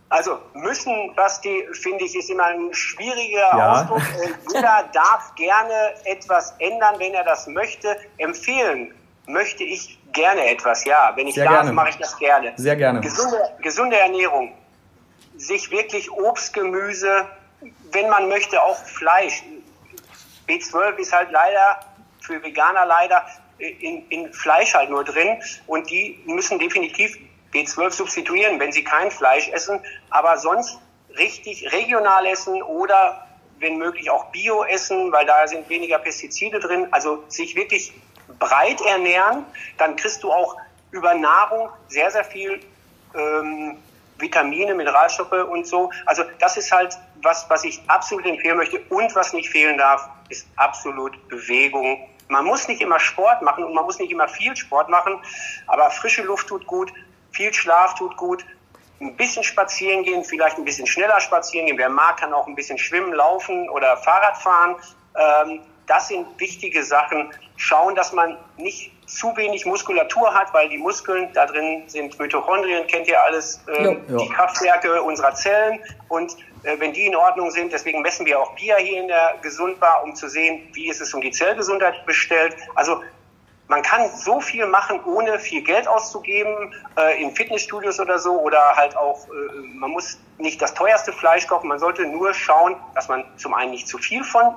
Also 0.09 0.39
müssen, 0.55 1.13
Basti, 1.17 1.67
finde 1.73 2.05
ich, 2.05 2.15
ist 2.15 2.31
immer 2.31 2.45
ein 2.45 2.73
schwieriger 2.73 3.41
ja. 3.41 3.73
Ausdruck. 3.73 4.01
Äh, 4.01 4.29
jeder 4.55 4.89
darf 4.93 5.35
gerne 5.35 5.95
etwas 6.05 6.55
ändern, 6.59 6.95
wenn 6.99 7.13
er 7.13 7.25
das 7.25 7.49
möchte. 7.49 7.97
Empfehlen 8.17 8.95
möchte 9.27 9.65
ich 9.65 9.99
gerne 10.13 10.49
etwas, 10.49 10.85
ja. 10.85 11.13
Wenn 11.17 11.27
ich 11.27 11.35
Sehr 11.35 11.51
darf, 11.51 11.71
mache 11.73 11.91
ich 11.91 11.97
das 11.97 12.17
gerne. 12.19 12.53
Sehr 12.57 12.77
gerne. 12.77 13.01
Gesunde, 13.01 13.37
gesunde 13.61 13.99
Ernährung. 13.99 14.53
Sich 15.37 15.73
wirklich 15.73 16.09
Obst, 16.11 16.55
Gemüse, 16.55 17.27
wenn 17.91 18.09
man 18.09 18.29
möchte, 18.29 18.63
auch 18.63 18.77
Fleisch. 18.77 19.43
B12 20.49 20.97
ist 20.99 21.13
halt 21.13 21.33
leider, 21.33 21.81
für 22.21 22.41
Veganer 22.43 22.87
leider, 22.87 23.27
in, 23.59 24.09
in 24.09 24.33
Fleisch 24.33 24.75
halt 24.75 24.91
nur 24.91 25.05
drin. 25.05 25.41
Und 25.67 25.91
die 25.91 26.19
müssen 26.27 26.59
definitiv 26.59 27.17
B12 27.53 27.91
substituieren, 27.91 28.61
wenn 28.61 28.73
sie 28.73 28.85
kein 28.85 29.11
Fleisch 29.11 29.49
essen. 29.49 29.81
Aber 30.11 30.37
sonst 30.39 30.79
richtig 31.19 31.73
regional 31.73 32.27
essen 32.27 32.63
oder 32.63 33.27
wenn 33.59 33.79
möglich 33.79 34.11
auch 34.11 34.27
Bio 34.27 34.65
essen, 34.65 35.13
weil 35.13 35.25
da 35.25 35.47
sind 35.47 35.69
weniger 35.69 35.99
Pestizide 35.99 36.61
drin. 36.61 36.89
Also 36.91 37.25
sich 37.29 37.57
wirklich 37.57 37.93
breit 38.39 38.81
ernähren, 38.83 39.45
dann 39.79 39.97
kriegst 39.97 40.23
du 40.23 40.33
auch 40.33 40.57
über 40.91 41.15
Nahrung 41.15 41.71
sehr, 41.89 42.11
sehr 42.11 42.25
viel 42.25 42.61
ähm, 43.15 43.79
Vitamine, 44.19 44.75
Mineralstoffe 44.75 45.33
und 45.33 45.67
so. 45.67 45.91
Also 46.07 46.25
das 46.39 46.57
ist 46.57 46.73
halt 46.73 46.97
was, 47.23 47.49
was 47.49 47.65
ich 47.65 47.81
absolut 47.87 48.27
empfehlen 48.27 48.57
möchte. 48.57 48.81
Und 48.89 49.15
was 49.15 49.33
nicht 49.33 49.49
fehlen 49.49 49.79
darf, 49.79 50.09
ist 50.29 50.47
absolut 50.57 51.29
Bewegung. 51.29 52.09
Man 52.29 52.45
muss 52.45 52.69
nicht 52.69 52.81
immer 52.81 52.99
Sport 52.99 53.43
machen 53.43 53.65
und 53.65 53.75
man 53.75 53.85
muss 53.85 53.99
nicht 53.99 54.11
immer 54.11 54.29
viel 54.29 54.57
Sport 54.57 54.89
machen, 54.89 55.21
aber 55.67 55.91
frische 55.91 56.23
Luft 56.23 56.49
tut 56.49 56.67
gut, 56.67 56.93
viel 57.33 57.53
Schlaf 57.53 57.95
tut 57.95 58.17
gut, 58.17 58.45
ein 59.01 59.17
bisschen 59.17 59.45
spazieren 59.45 60.03
gehen, 60.05 60.25
vielleicht 60.25 60.57
ein 60.57 60.65
bisschen 60.65 60.87
schneller 60.87 61.21
spazieren 61.21 61.67
gehen. 61.67 61.79
Wer 61.79 61.91
mag, 61.91 62.17
kann 62.19 62.33
auch 62.33 62.47
ein 62.47 62.55
bisschen 62.55 62.79
schwimmen, 62.79 63.13
laufen 63.13 63.69
oder 63.69 63.97
Fahrrad 63.99 64.39
fahren. 64.39 64.77
Ähm, 65.15 65.61
das 65.87 66.09
sind 66.09 66.27
wichtige 66.41 66.83
Sachen. 66.83 67.33
Schauen, 67.57 67.95
dass 67.95 68.13
man 68.13 68.39
nicht 68.57 68.93
zu 69.07 69.37
wenig 69.37 69.65
Muskulatur 69.65 70.35
hat, 70.35 70.53
weil 70.53 70.69
die 70.69 70.79
Muskeln, 70.79 71.31
da 71.33 71.47
drin 71.47 71.85
sind 71.87 72.19
Mitochondrien, 72.19 72.87
kennt 72.87 73.07
ihr 73.09 73.23
alles, 73.23 73.61
äh, 73.69 73.85
Jo. 73.85 73.97
Jo. 74.09 74.19
die 74.19 74.29
Kraftwerke 74.29 75.01
unserer 75.03 75.35
Zellen. 75.35 75.81
Und 76.09 76.37
äh, 76.65 76.79
wenn 76.79 76.93
die 76.93 77.07
in 77.07 77.17
Ordnung 77.17 77.51
sind, 77.51 77.73
deswegen 77.73 78.03
messen 78.03 78.27
wir 78.27 78.41
auch 78.41 78.55
BIA 78.57 78.77
hier 78.77 79.01
in 79.01 79.09
der 79.09 79.37
Gesundbar, 79.43 80.03
um 80.03 80.15
zu 80.15 80.29
sehen, 80.29 80.69
wie 80.73 80.89
ist 80.89 81.01
es 81.01 81.15
um 81.15 81.21
die 81.21 81.31
Zellgesundheit 81.31 82.05
bestellt. 82.05 82.57
Also 82.75 83.03
man 83.69 83.83
kann 83.83 84.11
so 84.11 84.41
viel 84.41 84.67
machen, 84.67 85.01
ohne 85.05 85.39
viel 85.39 85.63
Geld 85.63 85.89
auszugeben, 85.89 86.75
äh, 86.97 87.23
in 87.23 87.35
Fitnessstudios 87.35 87.99
oder 88.01 88.19
so, 88.19 88.41
oder 88.41 88.61
halt 88.75 88.97
auch, 88.97 89.27
äh, 89.29 89.67
man 89.75 89.91
muss 89.91 90.19
nicht 90.39 90.61
das 90.61 90.75
teuerste 90.75 91.13
Fleisch 91.13 91.47
kaufen, 91.47 91.69
man 91.69 91.79
sollte 91.79 92.07
nur 92.07 92.33
schauen, 92.35 92.77
dass 92.95 93.09
man 93.09 93.25
zum 93.37 93.55
einen 93.55 93.73
nicht 93.73 93.89
zu 93.89 93.99
viel 93.99 94.23
von 94.23 94.55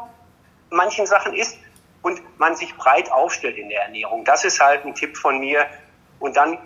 manchen 0.70 1.08
Sachen 1.08 1.34
isst 1.34 1.58
und 2.01 2.22
man 2.39 2.56
sich 2.56 2.75
breit 2.75 3.12
aufstellt 3.12 3.58
in 3.58 3.70
der 3.70 3.84
Ernährung. 3.84 4.24
Das 4.25 4.46
ist 4.46 4.60
halt 4.60 4.86
ein 4.86 4.96
Tipp 4.96 5.18
von 5.18 5.39
mir. 5.39 5.65
Und 6.20 6.36
dann, 6.38 6.58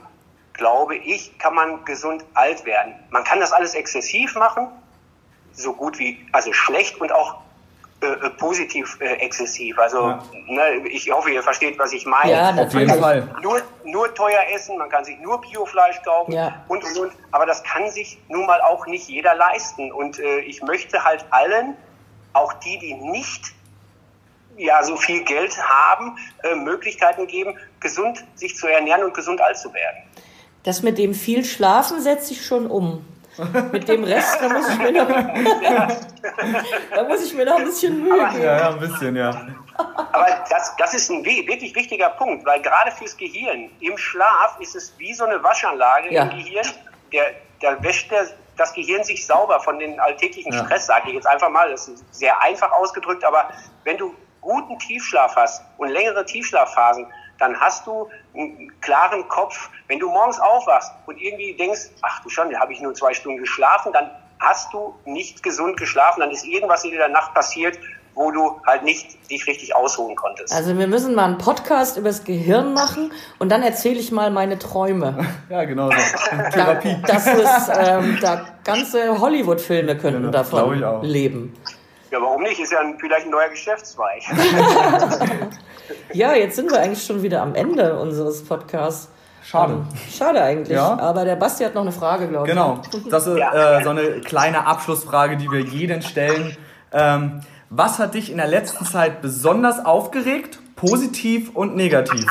glaube 0.53 0.95
ich, 0.95 1.37
kann 1.39 1.55
man 1.55 1.83
gesund 1.85 2.23
alt 2.33 2.65
werden. 2.65 2.93
Man 3.09 3.23
kann 3.23 3.39
das 3.39 3.51
alles 3.51 3.73
exzessiv 3.75 4.35
machen, 4.35 4.67
so 5.53 5.73
gut 5.73 5.97
wie, 5.99 6.25
also 6.31 6.51
schlecht 6.53 6.99
und 6.99 7.11
auch 7.11 7.35
äh, 8.01 8.07
äh, 8.07 8.29
positiv 8.31 8.97
äh, 8.99 9.13
exzessiv. 9.15 9.77
Also 9.79 10.09
Ja. 10.09 10.23
ne, 10.47 10.87
ich 10.87 11.09
hoffe, 11.11 11.31
ihr 11.31 11.41
versteht, 11.41 11.79
was 11.79 11.93
ich 11.93 12.05
meine. 12.05 12.31
Ja, 12.31 12.49
Auf 12.49 12.73
jeden 12.73 12.87
natürlich. 12.87 12.95
Fall. 12.95 13.35
Nur, 13.41 13.61
nur 13.85 14.13
teuer 14.13 14.41
essen, 14.53 14.77
man 14.77 14.89
kann 14.89 15.05
sich 15.05 15.17
nur 15.19 15.39
Biofleisch 15.41 16.01
kaufen 16.03 16.33
Ja. 16.33 16.63
und, 16.67 16.83
und, 16.83 16.97
und. 16.97 17.11
Aber 17.31 17.45
das 17.45 17.63
kann 17.63 17.89
sich 17.89 18.19
nun 18.27 18.45
mal 18.45 18.59
auch 18.61 18.85
nicht 18.87 19.07
jeder 19.07 19.35
leisten. 19.35 19.91
Und 19.91 20.19
äh, 20.19 20.39
ich 20.39 20.61
möchte 20.63 21.03
halt 21.03 21.25
allen, 21.29 21.75
auch 22.33 22.51
die, 22.53 22.77
die 22.79 22.93
nicht 22.95 23.53
ja, 24.57 24.83
so 24.83 24.95
viel 24.97 25.23
Geld 25.23 25.55
haben, 25.61 26.17
äh, 26.43 26.55
Möglichkeiten 26.55 27.27
geben, 27.27 27.57
gesund 27.79 28.23
sich 28.35 28.55
zu 28.55 28.67
ernähren 28.67 29.03
und 29.03 29.13
gesund 29.13 29.41
alt 29.41 29.57
zu 29.57 29.73
werden. 29.73 29.97
Das 30.63 30.81
mit 30.83 30.97
dem 30.97 31.13
viel 31.13 31.43
Schlafen 31.43 32.01
setze 32.01 32.33
ich 32.33 32.45
schon 32.45 32.67
um. 32.67 33.05
Mit 33.71 33.87
dem 33.87 34.03
Rest, 34.03 34.37
da 34.39 34.47
muss 34.49 34.69
ich 34.69 34.77
mir 34.77 34.91
noch, 34.91 35.07
da 36.95 37.03
muss 37.03 37.23
ich 37.25 37.33
mir 37.33 37.45
noch 37.45 37.55
ein 37.57 37.65
bisschen 37.65 38.01
Mühe 38.01 38.27
geben. 38.29 38.43
Ja, 38.43 38.57
ja, 38.57 38.69
ein 38.69 38.79
bisschen, 38.79 39.15
ja. 39.15 39.29
Aber 39.75 40.45
das, 40.49 40.75
das 40.77 40.93
ist 40.93 41.09
ein 41.09 41.25
wi- 41.25 41.47
wirklich 41.47 41.75
wichtiger 41.75 42.09
Punkt, 42.09 42.45
weil 42.45 42.61
gerade 42.61 42.91
fürs 42.91 43.17
Gehirn, 43.17 43.71
im 43.79 43.97
Schlaf 43.97 44.57
ist 44.59 44.75
es 44.75 44.93
wie 44.99 45.13
so 45.13 45.25
eine 45.25 45.41
Waschanlage 45.43 46.13
Ja. 46.13 46.23
im 46.23 46.29
Gehirn. 46.29 46.65
Der, 47.11 47.23
da 47.61 47.81
wäscht 47.83 48.11
der, 48.11 48.27
das 48.57 48.71
Gehirn 48.73 49.03
sich 49.03 49.25
sauber 49.25 49.59
von 49.59 49.79
den 49.79 49.99
alltäglichen 49.99 50.53
Ja. 50.53 50.65
Stress, 50.65 50.85
sage 50.85 51.07
ich 51.09 51.15
jetzt 51.15 51.27
einfach 51.27 51.49
mal. 51.49 51.71
Das 51.71 51.87
ist 51.87 52.03
sehr 52.13 52.39
einfach 52.41 52.71
ausgedrückt, 52.71 53.25
aber 53.25 53.49
wenn 53.83 53.97
du 53.97 54.13
guten 54.43 54.77
Tiefschlaf 54.79 55.35
hast 55.35 55.63
und 55.77 55.89
längere 55.89 56.23
Tiefschlafphasen, 56.25 57.07
dann 57.39 57.59
hast 57.59 57.87
du 57.87 58.07
einen 58.35 58.71
klaren 58.81 59.27
Kopf. 59.27 59.69
Wenn 59.87 59.99
du 59.99 60.09
morgens 60.09 60.39
aufwachst 60.39 60.91
und 61.07 61.17
irgendwie 61.19 61.55
denkst, 61.55 61.89
ach 62.01 62.21
du 62.21 62.29
Schande, 62.29 62.57
habe 62.59 62.71
ich 62.73 62.79
nur 62.81 62.93
zwei 62.93 63.13
Stunden 63.13 63.39
geschlafen, 63.39 63.91
dann 63.91 64.11
hast 64.39 64.71
du 64.73 64.93
nicht 65.05 65.41
gesund 65.41 65.77
geschlafen, 65.77 66.19
dann 66.19 66.31
ist 66.31 66.45
irgendwas 66.45 66.83
in 66.83 66.91
der 66.91 67.09
Nacht 67.09 67.33
passiert, 67.33 67.77
wo 68.15 68.29
du 68.29 68.61
halt 68.67 68.83
nicht 68.83 69.29
dich 69.31 69.47
richtig 69.47 69.75
ausruhen 69.75 70.15
konntest. 70.15 70.53
Also 70.53 70.77
wir 70.77 70.85
müssen 70.85 71.15
mal 71.15 71.25
einen 71.25 71.37
Podcast 71.39 71.97
übers 71.97 72.23
Gehirn 72.23 72.73
machen 72.73 73.11
und 73.39 73.49
dann 73.51 73.63
erzähle 73.63 73.99
ich 73.99 74.11
mal 74.11 74.29
meine 74.29 74.59
Träume. 74.59 75.25
Ja, 75.49 75.63
genau 75.65 75.89
so. 75.89 75.97
Da, 76.31 76.49
Therapie. 76.49 76.97
das 77.07 77.25
ist, 77.27 77.71
ähm, 77.75 78.17
da 78.21 78.45
ganze 78.63 79.19
Hollywood-Filme 79.19 79.97
könnten 79.97 80.19
Genau, 80.21 80.31
davon 80.31 80.83
auch. 80.83 81.01
leben. 81.03 81.55
Warum 82.33 82.45
nicht? 82.45 82.59
Ist 82.59 82.71
ja 82.71 82.79
ein, 82.79 82.97
vielleicht 82.99 83.27
ein 83.27 83.29
neuer 83.29 83.49
Geschäftszweig. 83.49 84.23
Ja, 86.13 86.33
jetzt 86.33 86.55
sind 86.55 86.71
wir 86.71 86.79
eigentlich 86.79 87.03
schon 87.03 87.21
wieder 87.23 87.41
am 87.41 87.53
Ende 87.55 87.99
unseres 87.99 88.43
Podcasts. 88.45 89.09
Schade. 89.43 89.73
Ähm, 89.73 89.87
Schade 90.11 90.41
eigentlich. 90.41 90.75
Ja. 90.77 90.97
Aber 90.97 91.25
der 91.25 91.35
Basti 91.35 91.63
hat 91.63 91.75
noch 91.75 91.81
eine 91.81 91.91
Frage, 91.91 92.27
glaube 92.29 92.47
ich. 92.47 92.53
Genau. 92.53 92.79
Das 93.09 93.27
ist 93.27 93.37
Ja. 93.37 93.79
äh, 93.79 93.83
so 93.83 93.89
eine 93.89 94.21
kleine 94.21 94.65
Abschlussfrage, 94.65 95.35
die 95.37 95.51
wir 95.51 95.59
jeden 95.59 96.01
stellen. 96.01 96.55
Ähm, 96.93 97.41
was 97.69 97.99
hat 97.99 98.13
dich 98.13 98.31
in 98.31 98.37
der 98.37 98.47
letzten 98.47 98.85
Zeit 98.85 99.21
besonders 99.21 99.83
aufgeregt, 99.85 100.59
positiv 100.75 101.51
und 101.53 101.75
negativ? 101.75 102.25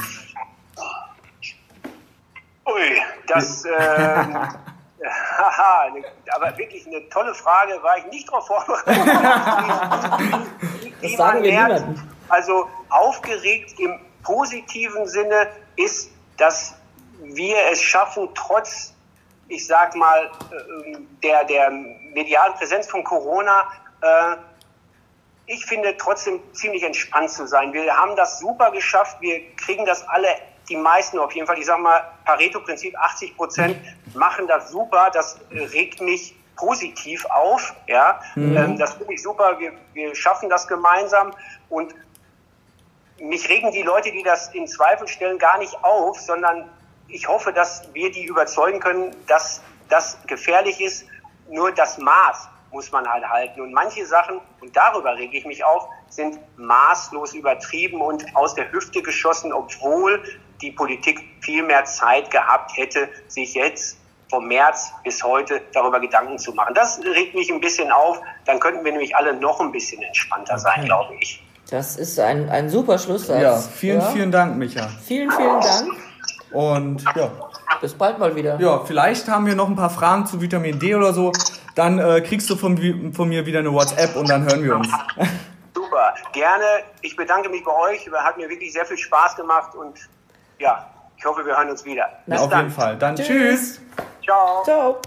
Ui, 2.66 3.02
das, 3.28 3.64
ähm, 3.78 4.36
haha, 5.08 5.88
aber 6.34 6.56
wirklich 6.58 6.86
eine 6.86 7.08
tolle 7.08 7.34
Frage, 7.34 7.82
war 7.82 7.98
ich 7.98 8.06
nicht 8.06 8.30
drauf 8.30 8.46
vorbereitet. 8.46 8.96
Das 11.02 11.12
sagen 11.14 11.42
wir 11.42 11.52
merkt. 11.52 11.84
Also 12.28 12.68
aufgeregt 12.88 13.74
im 13.80 13.98
positiven 14.22 15.06
Sinne 15.08 15.48
ist, 15.76 16.10
dass 16.36 16.76
wir 17.20 17.56
es 17.70 17.82
schaffen, 17.82 18.28
trotz, 18.34 18.94
ich 19.48 19.66
sag 19.66 19.94
mal, 19.96 20.30
ähm, 20.86 21.08
der, 21.22 21.44
der 21.44 21.70
medialen 21.70 22.54
Präsenz 22.54 22.88
von 22.88 23.02
Corona, 23.04 23.68
äh, 24.00 24.36
ich 25.46 25.64
finde 25.66 25.96
trotzdem 25.96 26.40
ziemlich 26.54 26.82
entspannt 26.82 27.30
zu 27.30 27.46
sein. 27.46 27.72
Wir 27.72 27.94
haben 27.96 28.16
das 28.16 28.38
super 28.38 28.70
geschafft. 28.70 29.20
Wir 29.20 29.54
kriegen 29.56 29.84
das 29.84 30.06
alle, 30.08 30.28
die 30.68 30.76
meisten 30.76 31.18
auf 31.18 31.32
jeden 31.32 31.46
Fall, 31.46 31.58
ich 31.58 31.66
sag 31.66 31.80
mal, 31.80 32.02
Pareto-Prinzip 32.24 32.96
80 32.96 33.36
Prozent 33.36 33.76
machen 34.14 34.46
das 34.46 34.70
super. 34.70 35.10
Das 35.12 35.38
äh, 35.50 35.64
regt 35.64 36.00
mich 36.00 36.36
positiv 36.56 37.24
auf. 37.26 37.74
Ja, 37.86 38.20
ähm, 38.36 38.78
das 38.78 38.94
finde 38.94 39.14
ich 39.14 39.22
super. 39.22 39.58
Wir, 39.58 39.72
wir 39.94 40.14
schaffen 40.14 40.48
das 40.48 40.66
gemeinsam 40.68 41.32
und 41.68 41.94
mich 43.18 43.48
regen 43.48 43.70
die 43.72 43.82
Leute, 43.82 44.10
die 44.10 44.22
das 44.22 44.48
in 44.54 44.66
Zweifel 44.66 45.06
stellen, 45.08 45.38
gar 45.38 45.58
nicht 45.58 45.82
auf, 45.84 46.18
sondern 46.20 46.68
ich 47.08 47.28
hoffe, 47.28 47.52
dass 47.52 47.92
wir 47.92 48.10
die 48.10 48.24
überzeugen 48.24 48.80
können, 48.80 49.14
dass 49.26 49.60
das 49.88 50.18
gefährlich 50.26 50.80
ist. 50.80 51.06
Nur 51.48 51.72
das 51.72 51.98
Maß 51.98 52.48
muss 52.70 52.90
man 52.90 53.06
halt 53.06 53.28
halten. 53.28 53.60
Und 53.60 53.72
manche 53.72 54.06
Sachen, 54.06 54.40
und 54.60 54.74
darüber 54.76 55.14
rege 55.14 55.36
ich 55.36 55.44
mich 55.44 55.62
auf, 55.62 55.86
sind 56.14 56.38
maßlos 56.56 57.34
übertrieben 57.34 58.00
und 58.00 58.24
aus 58.36 58.54
der 58.54 58.70
Hüfte 58.70 59.00
geschossen, 59.02 59.52
obwohl 59.52 60.22
die 60.60 60.70
Politik 60.70 61.20
viel 61.40 61.62
mehr 61.62 61.84
Zeit 61.84 62.30
gehabt 62.30 62.76
hätte, 62.76 63.08
sich 63.28 63.54
jetzt 63.54 63.96
vom 64.30 64.46
März 64.46 64.92
bis 65.04 65.22
heute 65.22 65.60
darüber 65.72 66.00
Gedanken 66.00 66.38
zu 66.38 66.52
machen. 66.52 66.74
Das 66.74 67.00
regt 67.02 67.34
mich 67.34 67.50
ein 67.50 67.60
bisschen 67.60 67.90
auf. 67.90 68.20
Dann 68.46 68.60
könnten 68.60 68.84
wir 68.84 68.92
nämlich 68.92 69.16
alle 69.16 69.34
noch 69.34 69.60
ein 69.60 69.72
bisschen 69.72 70.00
entspannter 70.02 70.58
sein, 70.58 70.72
Okay. 70.78 70.86
glaube 70.86 71.14
ich. 71.20 71.42
Das 71.70 71.96
ist 71.96 72.18
ein, 72.20 72.48
ein 72.50 72.68
super 72.68 72.98
Schlusssatz. 72.98 73.42
Ja, 73.42 73.56
vielen, 73.58 74.00
Ja. 74.00 74.06
vielen 74.10 74.30
Dank, 74.32 74.56
Micha. 74.58 74.88
Vielen, 75.06 75.30
vielen 75.30 75.60
Dank. 75.60 75.88
Und 76.52 77.02
ja, 77.16 77.30
Bis 77.80 77.94
bald 77.94 78.18
mal 78.18 78.36
wieder. 78.36 78.60
ja, 78.60 78.80
vielleicht 78.84 79.26
haben 79.28 79.46
wir 79.46 79.54
noch 79.54 79.68
ein 79.68 79.76
paar 79.76 79.88
Fragen 79.90 80.26
zu 80.26 80.40
Vitamin 80.40 80.78
D 80.78 80.94
oder 80.94 81.12
so. 81.14 81.32
Dann 81.74 81.98
äh, 81.98 82.20
kriegst 82.20 82.48
du 82.50 82.56
von, 82.56 83.12
von 83.14 83.28
mir 83.28 83.46
wieder 83.46 83.60
eine 83.60 83.72
WhatsApp 83.72 84.14
und 84.16 84.28
dann 84.28 84.44
hören 84.44 84.62
wir 84.62 84.76
uns. 84.76 84.88
Gerne. 86.32 86.64
Ich 87.02 87.16
bedanke 87.16 87.48
mich 87.48 87.64
bei 87.64 87.72
euch. 87.72 88.10
Hat 88.10 88.36
mir 88.36 88.48
wirklich 88.48 88.72
sehr 88.72 88.84
viel 88.84 88.96
Spaß 88.96 89.36
gemacht 89.36 89.74
und 89.74 90.08
ja, 90.58 90.90
ich 91.16 91.24
hoffe, 91.24 91.44
wir 91.44 91.56
hören 91.56 91.70
uns 91.70 91.84
wieder. 91.84 92.08
Bis 92.26 92.40
Auf 92.40 92.50
dann. 92.50 92.60
jeden 92.60 92.70
Fall. 92.72 92.96
Dann 92.96 93.16
Tschüss. 93.16 93.26
tschüss. 93.26 93.80
Ciao. 94.24 94.62
Ciao. 94.64 95.00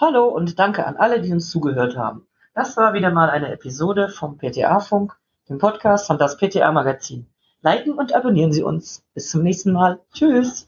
Hallo 0.00 0.26
und 0.26 0.58
danke 0.58 0.86
an 0.86 0.96
alle, 0.96 1.20
die 1.20 1.32
uns 1.32 1.50
zugehört 1.50 1.96
haben. 1.96 2.26
Das 2.54 2.76
war 2.76 2.92
wieder 2.92 3.10
mal 3.10 3.30
eine 3.30 3.52
Episode 3.52 4.08
vom 4.08 4.36
PTA-Funk, 4.38 5.16
dem 5.48 5.58
Podcast 5.58 6.06
von 6.06 6.18
das 6.18 6.36
PTA-Magazin. 6.36 7.28
Liken 7.62 7.92
und 7.94 8.14
abonnieren 8.14 8.52
Sie 8.52 8.62
uns. 8.62 9.04
Bis 9.14 9.30
zum 9.30 9.42
nächsten 9.42 9.72
Mal. 9.72 10.00
Tschüss. 10.12 10.66